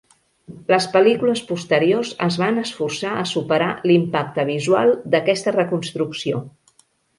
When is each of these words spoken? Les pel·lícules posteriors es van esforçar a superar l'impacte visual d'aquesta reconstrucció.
Les 0.69 0.85
pel·lícules 0.93 1.41
posteriors 1.49 2.13
es 2.29 2.37
van 2.45 2.57
esforçar 2.63 3.13
a 3.19 3.27
superar 3.33 3.69
l'impacte 3.91 4.49
visual 4.51 4.97
d'aquesta 5.15 5.57
reconstrucció. 5.61 6.45